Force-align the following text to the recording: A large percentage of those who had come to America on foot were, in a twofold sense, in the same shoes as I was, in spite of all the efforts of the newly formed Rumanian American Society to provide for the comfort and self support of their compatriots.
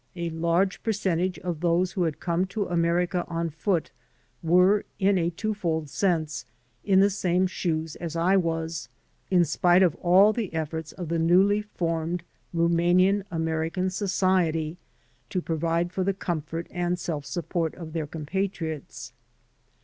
A 0.15 0.31
large 0.31 0.81
percentage 0.81 1.37
of 1.37 1.59
those 1.59 1.91
who 1.91 2.05
had 2.05 2.19
come 2.19 2.47
to 2.47 2.65
America 2.65 3.23
on 3.27 3.51
foot 3.51 3.91
were, 4.41 4.83
in 4.97 5.19
a 5.19 5.29
twofold 5.29 5.91
sense, 5.91 6.43
in 6.83 7.01
the 7.01 7.09
same 7.11 7.45
shoes 7.45 7.95
as 7.97 8.15
I 8.15 8.35
was, 8.35 8.89
in 9.29 9.45
spite 9.45 9.83
of 9.83 9.93
all 9.97 10.33
the 10.33 10.51
efforts 10.55 10.91
of 10.91 11.09
the 11.09 11.19
newly 11.19 11.61
formed 11.61 12.23
Rumanian 12.51 13.25
American 13.29 13.91
Society 13.91 14.75
to 15.29 15.39
provide 15.39 15.91
for 15.93 16.03
the 16.03 16.15
comfort 16.15 16.65
and 16.71 16.97
self 16.97 17.23
support 17.23 17.75
of 17.75 17.93
their 17.93 18.07
compatriots. 18.07 19.13